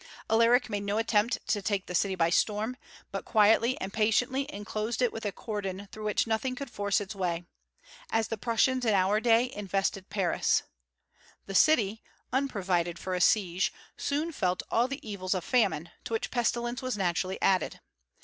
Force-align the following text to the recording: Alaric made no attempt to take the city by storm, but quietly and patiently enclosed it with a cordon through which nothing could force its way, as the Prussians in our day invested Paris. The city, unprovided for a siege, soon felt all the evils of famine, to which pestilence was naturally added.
Alaric 0.31 0.67
made 0.67 0.81
no 0.81 0.97
attempt 0.97 1.37
to 1.47 1.61
take 1.61 1.85
the 1.85 1.93
city 1.93 2.15
by 2.15 2.31
storm, 2.31 2.75
but 3.11 3.23
quietly 3.23 3.79
and 3.79 3.93
patiently 3.93 4.51
enclosed 4.51 4.99
it 4.99 5.13
with 5.13 5.27
a 5.27 5.31
cordon 5.31 5.87
through 5.91 6.05
which 6.05 6.25
nothing 6.25 6.55
could 6.55 6.71
force 6.71 6.99
its 6.99 7.13
way, 7.13 7.43
as 8.09 8.27
the 8.29 8.35
Prussians 8.39 8.83
in 8.83 8.95
our 8.95 9.19
day 9.19 9.51
invested 9.53 10.09
Paris. 10.09 10.63
The 11.45 11.53
city, 11.53 12.01
unprovided 12.33 12.97
for 12.97 13.13
a 13.13 13.21
siege, 13.21 13.71
soon 13.95 14.31
felt 14.31 14.63
all 14.71 14.87
the 14.87 15.07
evils 15.07 15.35
of 15.35 15.43
famine, 15.43 15.91
to 16.05 16.13
which 16.13 16.31
pestilence 16.31 16.81
was 16.81 16.97
naturally 16.97 17.39
added. 17.39 17.79